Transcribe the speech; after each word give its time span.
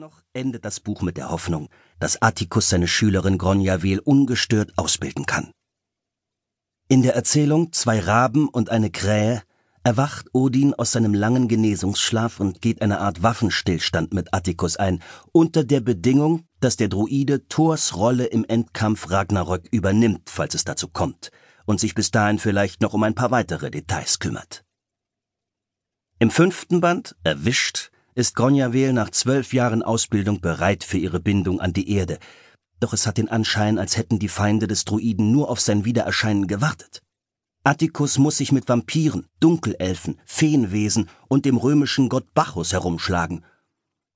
Dennoch 0.00 0.22
endet 0.32 0.64
das 0.64 0.80
Buch 0.80 1.02
mit 1.02 1.18
der 1.18 1.28
Hoffnung, 1.28 1.68
dass 1.98 2.22
Atticus 2.22 2.70
seine 2.70 2.88
Schülerin 2.88 3.36
Gronjavel 3.36 3.98
ungestört 3.98 4.72
ausbilden 4.78 5.26
kann. 5.26 5.52
In 6.88 7.02
der 7.02 7.14
Erzählung 7.14 7.74
Zwei 7.74 8.00
Raben 8.00 8.48
und 8.48 8.70
eine 8.70 8.90
Krähe 8.90 9.42
erwacht 9.84 10.28
Odin 10.32 10.72
aus 10.72 10.92
seinem 10.92 11.12
langen 11.12 11.48
Genesungsschlaf 11.48 12.40
und 12.40 12.62
geht 12.62 12.80
eine 12.80 13.00
Art 13.00 13.22
Waffenstillstand 13.22 14.14
mit 14.14 14.32
Atticus 14.32 14.78
ein, 14.78 15.02
unter 15.32 15.64
der 15.64 15.80
Bedingung, 15.80 16.46
dass 16.60 16.78
der 16.78 16.88
Druide 16.88 17.46
Thors 17.48 17.94
Rolle 17.94 18.24
im 18.24 18.46
Endkampf 18.46 19.10
Ragnarök 19.10 19.68
übernimmt, 19.70 20.30
falls 20.30 20.54
es 20.54 20.64
dazu 20.64 20.88
kommt, 20.88 21.30
und 21.66 21.78
sich 21.78 21.94
bis 21.94 22.10
dahin 22.10 22.38
vielleicht 22.38 22.80
noch 22.80 22.94
um 22.94 23.02
ein 23.02 23.14
paar 23.14 23.32
weitere 23.32 23.70
Details 23.70 24.18
kümmert. 24.18 24.64
Im 26.18 26.30
fünften 26.30 26.80
Band, 26.80 27.16
Erwischt, 27.22 27.90
ist 28.20 28.36
Gronjavel 28.36 28.92
nach 28.92 29.10
zwölf 29.10 29.52
Jahren 29.54 29.82
Ausbildung 29.82 30.40
bereit 30.40 30.84
für 30.84 30.98
ihre 30.98 31.20
Bindung 31.20 31.60
an 31.60 31.72
die 31.72 31.90
Erde, 31.90 32.18
doch 32.78 32.92
es 32.92 33.06
hat 33.06 33.18
den 33.18 33.28
Anschein, 33.28 33.78
als 33.78 33.96
hätten 33.96 34.18
die 34.18 34.28
Feinde 34.28 34.66
des 34.66 34.84
Druiden 34.84 35.32
nur 35.32 35.48
auf 35.48 35.60
sein 35.60 35.84
Wiedererscheinen 35.84 36.46
gewartet. 36.46 37.02
Atticus 37.64 38.18
muss 38.18 38.38
sich 38.38 38.52
mit 38.52 38.68
Vampiren, 38.68 39.26
Dunkelelfen, 39.40 40.20
Feenwesen 40.24 41.08
und 41.28 41.44
dem 41.44 41.56
römischen 41.56 42.08
Gott 42.08 42.32
Bacchus 42.32 42.72
herumschlagen. 42.72 43.44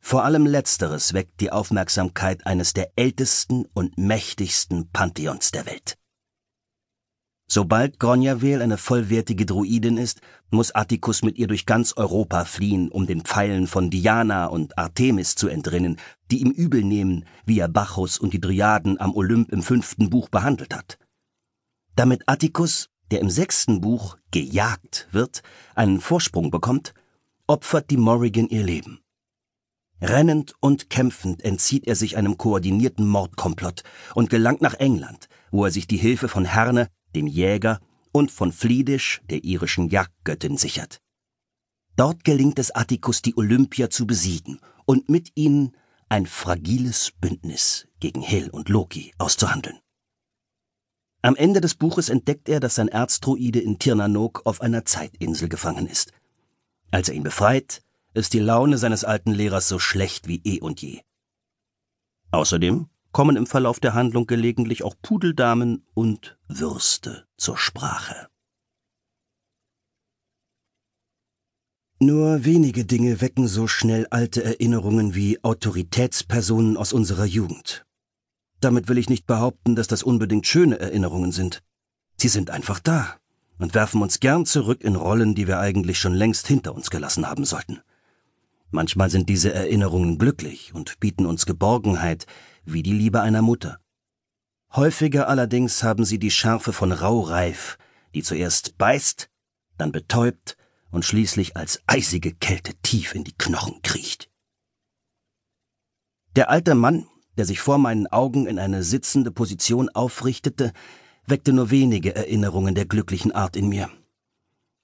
Vor 0.00 0.24
allem 0.24 0.46
letzteres 0.46 1.14
weckt 1.14 1.40
die 1.40 1.50
Aufmerksamkeit 1.50 2.46
eines 2.46 2.74
der 2.74 2.92
ältesten 2.96 3.66
und 3.74 3.98
mächtigsten 3.98 4.90
Pantheons 4.90 5.50
der 5.50 5.66
Welt. 5.66 5.96
Sobald 7.46 8.00
Gronjavel 8.00 8.62
eine 8.62 8.78
vollwertige 8.78 9.44
Druidin 9.44 9.98
ist, 9.98 10.20
muss 10.50 10.74
Atticus 10.74 11.22
mit 11.22 11.38
ihr 11.38 11.46
durch 11.46 11.66
ganz 11.66 11.92
Europa 11.96 12.44
fliehen, 12.44 12.90
um 12.90 13.06
den 13.06 13.22
Pfeilen 13.22 13.66
von 13.66 13.90
Diana 13.90 14.46
und 14.46 14.78
Artemis 14.78 15.34
zu 15.34 15.48
entrinnen, 15.48 15.98
die 16.30 16.40
ihm 16.40 16.50
übel 16.50 16.82
nehmen, 16.82 17.26
wie 17.44 17.58
er 17.58 17.68
Bacchus 17.68 18.18
und 18.18 18.32
die 18.32 18.40
Dryaden 18.40 18.98
am 18.98 19.14
Olymp 19.14 19.52
im 19.52 19.62
fünften 19.62 20.08
Buch 20.10 20.30
behandelt 20.30 20.74
hat. 20.74 20.98
Damit 21.96 22.22
Atticus, 22.26 22.88
der 23.10 23.20
im 23.20 23.30
sechsten 23.30 23.80
Buch 23.80 24.16
gejagt 24.30 25.08
wird, 25.12 25.42
einen 25.74 26.00
Vorsprung 26.00 26.50
bekommt, 26.50 26.94
opfert 27.46 27.90
die 27.90 27.98
Morrigan 27.98 28.48
ihr 28.48 28.64
Leben. 28.64 29.00
Rennend 30.00 30.54
und 30.60 30.90
kämpfend 30.90 31.44
entzieht 31.44 31.86
er 31.86 31.94
sich 31.94 32.16
einem 32.16 32.36
koordinierten 32.36 33.06
Mordkomplott 33.06 33.82
und 34.14 34.30
gelangt 34.30 34.60
nach 34.60 34.74
England, 34.74 35.28
wo 35.50 35.64
er 35.64 35.70
sich 35.70 35.86
die 35.86 35.96
Hilfe 35.96 36.28
von 36.28 36.44
Herne, 36.44 36.88
dem 37.14 37.26
Jäger, 37.26 37.80
und 38.12 38.30
von 38.30 38.52
Fliedisch, 38.52 39.22
der 39.28 39.42
irischen 39.42 39.88
Jagdgöttin, 39.88 40.56
sichert. 40.56 41.00
Dort 41.96 42.24
gelingt 42.24 42.58
es 42.58 42.70
Atticus, 42.70 43.22
die 43.22 43.36
Olympier 43.36 43.90
zu 43.90 44.06
besiegen 44.06 44.60
und 44.84 45.08
mit 45.08 45.32
ihnen 45.34 45.76
ein 46.08 46.26
fragiles 46.26 47.12
Bündnis 47.20 47.88
gegen 47.98 48.22
Hel 48.22 48.50
und 48.50 48.68
Loki 48.68 49.12
auszuhandeln. 49.18 49.80
Am 51.22 51.36
Ende 51.36 51.60
des 51.60 51.74
Buches 51.74 52.08
entdeckt 52.08 52.48
er, 52.48 52.60
dass 52.60 52.74
sein 52.74 52.88
Erzdruide 52.88 53.58
in 53.58 53.78
Tirnanok 53.78 54.42
auf 54.44 54.60
einer 54.60 54.84
Zeitinsel 54.84 55.48
gefangen 55.48 55.86
ist. 55.86 56.12
Als 56.90 57.08
er 57.08 57.14
ihn 57.14 57.22
befreit, 57.22 57.82
ist 58.12 58.32
die 58.32 58.40
Laune 58.40 58.78
seines 58.78 59.04
alten 59.04 59.32
Lehrers 59.32 59.68
so 59.68 59.78
schlecht 59.78 60.28
wie 60.28 60.40
eh 60.44 60.60
und 60.60 60.82
je. 60.82 61.00
Außerdem 62.30 62.88
kommen 63.14 63.36
im 63.36 63.46
Verlauf 63.46 63.80
der 63.80 63.94
Handlung 63.94 64.26
gelegentlich 64.26 64.82
auch 64.82 64.96
Pudeldamen 65.00 65.86
und 65.94 66.36
Würste 66.48 67.26
zur 67.38 67.56
Sprache. 67.56 68.28
Nur 72.00 72.44
wenige 72.44 72.84
Dinge 72.84 73.20
wecken 73.20 73.46
so 73.46 73.68
schnell 73.68 74.08
alte 74.10 74.42
Erinnerungen 74.42 75.14
wie 75.14 75.42
Autoritätspersonen 75.42 76.76
aus 76.76 76.92
unserer 76.92 77.24
Jugend. 77.24 77.86
Damit 78.60 78.88
will 78.88 78.98
ich 78.98 79.08
nicht 79.08 79.28
behaupten, 79.28 79.76
dass 79.76 79.86
das 79.86 80.02
unbedingt 80.02 80.48
schöne 80.48 80.80
Erinnerungen 80.80 81.30
sind. 81.30 81.62
Sie 82.16 82.28
sind 82.28 82.50
einfach 82.50 82.80
da 82.80 83.16
und 83.58 83.74
werfen 83.74 84.02
uns 84.02 84.18
gern 84.18 84.44
zurück 84.44 84.82
in 84.82 84.96
Rollen, 84.96 85.36
die 85.36 85.46
wir 85.46 85.60
eigentlich 85.60 86.00
schon 86.00 86.14
längst 86.14 86.48
hinter 86.48 86.74
uns 86.74 86.90
gelassen 86.90 87.28
haben 87.28 87.44
sollten. 87.44 87.80
Manchmal 88.72 89.08
sind 89.08 89.28
diese 89.28 89.54
Erinnerungen 89.54 90.18
glücklich 90.18 90.74
und 90.74 90.98
bieten 90.98 91.26
uns 91.26 91.46
Geborgenheit, 91.46 92.26
wie 92.64 92.82
die 92.82 92.92
Liebe 92.92 93.20
einer 93.20 93.42
Mutter. 93.42 93.78
Häufiger 94.72 95.28
allerdings 95.28 95.82
haben 95.82 96.04
sie 96.04 96.18
die 96.18 96.30
Schärfe 96.30 96.72
von 96.72 96.92
Raureif, 96.92 97.78
die 98.14 98.22
zuerst 98.22 98.76
beißt, 98.78 99.30
dann 99.78 99.92
betäubt 99.92 100.56
und 100.90 101.04
schließlich 101.04 101.56
als 101.56 101.82
eisige 101.86 102.32
Kälte 102.32 102.74
tief 102.82 103.14
in 103.14 103.24
die 103.24 103.36
Knochen 103.36 103.82
kriecht. 103.82 104.30
Der 106.36 106.50
alte 106.50 106.74
Mann, 106.74 107.06
der 107.36 107.44
sich 107.44 107.60
vor 107.60 107.78
meinen 107.78 108.06
Augen 108.06 108.46
in 108.46 108.58
eine 108.58 108.82
sitzende 108.82 109.30
Position 109.30 109.88
aufrichtete, 109.88 110.72
weckte 111.26 111.52
nur 111.52 111.70
wenige 111.70 112.14
Erinnerungen 112.14 112.74
der 112.74 112.86
glücklichen 112.86 113.32
Art 113.32 113.56
in 113.56 113.68
mir. 113.68 113.90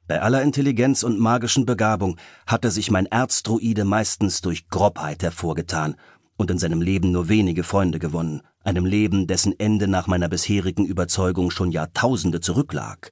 Bei 0.06 0.22
aller 0.22 0.42
Intelligenz 0.42 1.04
und 1.04 1.20
magischen 1.20 1.66
Begabung 1.66 2.16
hatte 2.46 2.70
sich 2.70 2.90
mein 2.90 3.06
Erzdruide 3.06 3.84
meistens 3.84 4.40
durch 4.40 4.68
Grobheit 4.68 5.22
hervorgetan 5.22 5.96
und 6.40 6.50
in 6.50 6.58
seinem 6.58 6.80
Leben 6.80 7.12
nur 7.12 7.28
wenige 7.28 7.62
Freunde 7.62 7.98
gewonnen, 7.98 8.40
einem 8.64 8.86
Leben, 8.86 9.26
dessen 9.26 9.60
Ende 9.60 9.86
nach 9.86 10.06
meiner 10.06 10.30
bisherigen 10.30 10.86
Überzeugung 10.86 11.50
schon 11.50 11.70
Jahrtausende 11.70 12.40
zurücklag. 12.40 13.10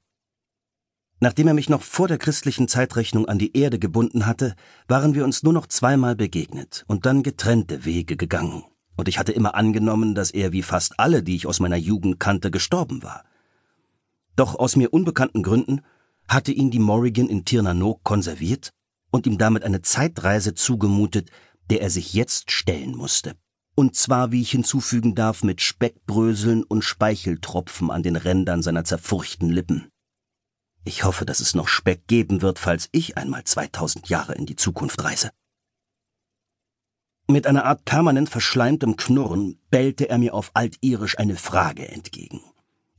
Nachdem 1.19 1.47
er 1.47 1.53
mich 1.53 1.69
noch 1.69 1.83
vor 1.83 2.07
der 2.07 2.17
christlichen 2.17 2.67
Zeitrechnung 2.67 3.27
an 3.27 3.37
die 3.37 3.55
Erde 3.55 3.77
gebunden 3.77 4.25
hatte, 4.25 4.55
waren 4.87 5.13
wir 5.13 5.25
uns 5.25 5.43
nur 5.43 5.53
noch 5.53 5.67
zweimal 5.67 6.15
begegnet 6.15 6.85
und 6.87 7.05
dann 7.05 7.21
getrennte 7.21 7.85
Wege 7.85 8.17
gegangen, 8.17 8.63
und 8.95 9.07
ich 9.07 9.19
hatte 9.19 9.31
immer 9.31 9.53
angenommen, 9.53 10.15
dass 10.15 10.31
er 10.31 10.51
wie 10.51 10.63
fast 10.63 10.99
alle, 10.99 11.21
die 11.21 11.35
ich 11.35 11.45
aus 11.45 11.59
meiner 11.59 11.77
Jugend 11.77 12.19
kannte, 12.19 12.49
gestorben 12.49 13.03
war. 13.03 13.25
Doch 14.35 14.55
aus 14.55 14.75
mir 14.75 14.91
unbekannten 14.91 15.43
Gründen 15.43 15.81
hatte 16.27 16.51
ihn 16.51 16.71
die 16.71 16.79
Morrigan 16.79 17.29
in 17.29 17.45
Tirnanok 17.45 18.03
konserviert 18.03 18.71
und 19.11 19.27
ihm 19.27 19.37
damit 19.37 19.63
eine 19.63 19.81
Zeitreise 19.81 20.53
zugemutet, 20.55 21.29
der 21.69 21.81
er 21.81 21.89
sich 21.89 22.13
jetzt 22.13 22.51
stellen 22.51 22.95
musste. 22.95 23.35
Und 23.75 23.95
zwar, 23.95 24.31
wie 24.31 24.41
ich 24.41 24.51
hinzufügen 24.51 25.15
darf, 25.15 25.43
mit 25.43 25.61
Speckbröseln 25.61 26.63
und 26.63 26.83
Speicheltropfen 26.83 27.91
an 27.91 28.03
den 28.03 28.15
Rändern 28.15 28.61
seiner 28.61 28.83
zerfurchten 28.83 29.49
Lippen. 29.49 29.89
Ich 30.83 31.03
hoffe, 31.03 31.25
dass 31.25 31.39
es 31.39 31.55
noch 31.55 31.67
Speck 31.67 32.07
geben 32.07 32.41
wird, 32.41 32.59
falls 32.59 32.89
ich 32.91 33.17
einmal 33.17 33.43
2000 33.43 34.09
Jahre 34.09 34.33
in 34.33 34.45
die 34.45 34.55
Zukunft 34.55 35.03
reise. 35.03 35.29
Mit 37.27 37.45
einer 37.45 37.65
Art 37.65 37.85
permanent 37.85 38.27
verschleimtem 38.27 38.97
Knurren 38.97 39.59
bellte 39.69 40.09
er 40.09 40.17
mir 40.17 40.33
auf 40.33 40.51
Altirisch 40.55 41.19
eine 41.19 41.35
Frage 41.35 41.87
entgegen. 41.87 42.41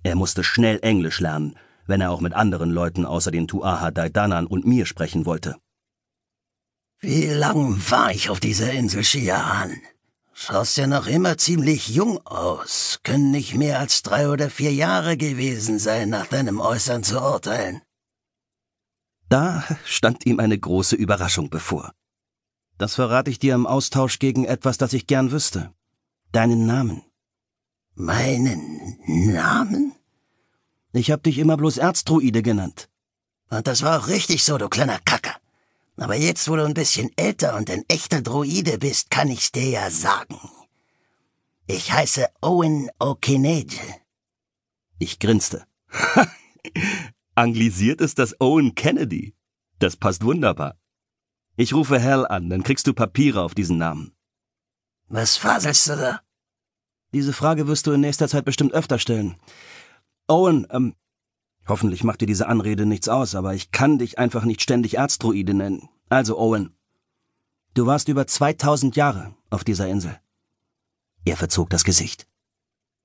Er 0.03 0.15
musste 0.15 0.45
schnell 0.45 0.79
Englisch 0.83 1.21
lernen, 1.21 1.57
wenn 1.87 2.01
er 2.01 2.13
auch 2.13 2.21
mit 2.21 2.33
anderen 2.33 2.71
Leuten 2.71 3.05
außer 3.05 3.33
den 3.33 3.49
Tuaha 3.49 3.91
Daidanan 3.91 4.47
und 4.47 4.65
mir 4.65 4.87
sprechen 4.87 5.27
wollte. 5.27 5.57
Wie 7.03 7.27
lang 7.27 7.81
war 7.91 8.11
ich 8.11 8.29
auf 8.29 8.41
dieser 8.41 8.73
Insel 8.73 9.05
Shiaan? 9.05 9.81
Schaust 10.35 10.77
ja 10.77 10.87
noch 10.87 11.07
immer 11.07 11.39
ziemlich 11.39 11.89
jung 11.89 12.25
aus. 12.27 13.01
Können 13.03 13.31
nicht 13.31 13.55
mehr 13.55 13.79
als 13.79 14.03
drei 14.03 14.29
oder 14.29 14.51
vier 14.51 14.73
Jahre 14.73 15.17
gewesen 15.17 15.79
sein, 15.79 16.11
nach 16.11 16.27
deinem 16.27 16.61
Äußern 16.61 17.03
zu 17.03 17.19
urteilen. 17.19 17.81
Da 19.31 19.65
stand 19.85 20.27
ihm 20.27 20.41
eine 20.41 20.59
große 20.59 20.97
Überraschung 20.97 21.49
bevor. 21.49 21.93
Das 22.77 22.97
verrate 22.97 23.31
ich 23.31 23.39
dir 23.39 23.55
im 23.55 23.67
Austausch 23.67 24.19
gegen 24.19 24.45
etwas, 24.45 24.77
das 24.77 24.93
ich 24.93 25.07
gern 25.07 25.33
wüsste. 25.33 25.73
Deinen 26.33 26.67
Namen. 26.67 27.03
Meinen 27.95 28.99
Namen? 29.07 29.93
Ich 30.93 31.11
hab 31.11 31.23
dich 31.23 31.39
immer 31.39 31.57
bloß 31.57 31.79
Erzdruide 31.79 32.43
genannt. 32.43 32.91
Und 33.49 33.67
das 33.67 33.83
war 33.83 34.01
auch 34.01 34.09
richtig 34.09 34.45
so, 34.45 34.59
du 34.59 34.69
kleiner 34.69 34.99
Kacker. 34.99 35.20
Aber 36.01 36.17
jetzt, 36.17 36.49
wo 36.49 36.57
du 36.57 36.65
ein 36.65 36.73
bisschen 36.73 37.11
älter 37.17 37.57
und 37.57 37.69
ein 37.69 37.85
echter 37.89 38.23
Droide 38.23 38.79
bist, 38.79 39.11
kann 39.11 39.29
ich's 39.29 39.53
dir 39.53 39.69
ja 39.69 39.91
sagen. 39.91 40.41
Ich 41.67 41.93
heiße 41.93 42.27
Owen 42.41 42.89
Okinege. 42.99 43.77
Ich 44.99 45.19
grinste. 45.19 45.67
Anglisiert 47.35 48.01
ist 48.01 48.19
das 48.19 48.35
Owen 48.41 48.75
Kennedy. 48.75 49.35
Das 49.79 49.97
passt 49.97 50.25
wunderbar. 50.25 50.79
Ich 51.57 51.75
rufe 51.75 52.03
Hal 52.03 52.27
an, 52.27 52.49
dann 52.49 52.63
kriegst 52.63 52.87
du 52.87 52.95
Papiere 52.95 53.43
auf 53.43 53.55
diesen 53.55 53.77
Namen. 53.77 54.13
Was 55.09 55.37
faselst 55.37 55.91
du 55.91 55.97
da? 55.97 56.21
Diese 57.13 57.35
Frage 57.35 57.67
wirst 57.67 57.87
du 57.87 57.93
in 57.93 58.01
nächster 58.01 58.29
Zeit 58.29 58.47
bestimmt 58.47 58.73
öfter 58.73 58.99
stellen. 58.99 59.37
Owen, 60.29 60.67
ähm, 60.71 60.95
Hoffentlich 61.71 62.03
macht 62.03 62.21
dir 62.21 62.27
diese 62.27 62.49
Anrede 62.49 62.85
nichts 62.85 63.09
aus, 63.09 63.37
aber 63.37 63.55
ich 63.55 63.71
kann 63.71 63.97
dich 63.97 64.19
einfach 64.19 64.45
nicht 64.45 64.61
ständig 64.61 64.97
Erzdruide 64.97 65.55
nennen. 65.55 65.89
Also, 66.09 66.37
Owen, 66.37 66.75
du 67.75 67.87
warst 67.87 68.09
über 68.09 68.27
2000 68.27 68.97
Jahre 68.97 69.37
auf 69.51 69.63
dieser 69.63 69.87
Insel. 69.87 70.19
Er 71.25 71.37
verzog 71.37 71.71
das 71.71 71.85
Gesicht. 71.85 72.27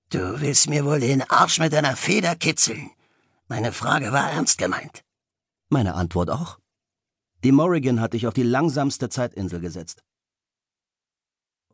Du 0.09 0.41
willst 0.41 0.67
mir 0.67 0.83
wohl 0.83 0.99
den 0.99 1.21
Arsch 1.29 1.59
mit 1.59 1.73
deiner 1.73 1.95
Feder 1.95 2.35
kitzeln. 2.35 2.89
Meine 3.47 3.71
Frage 3.71 4.11
war 4.11 4.31
ernst 4.31 4.57
gemeint. 4.57 5.03
Meine 5.69 5.93
Antwort 5.93 6.31
auch. 6.31 6.57
Die 7.43 7.51
Morrigan 7.51 8.01
hat 8.01 8.13
dich 8.13 8.25
auf 8.25 8.33
die 8.33 8.41
langsamste 8.41 9.09
Zeitinsel 9.09 9.59
gesetzt. 9.59 10.03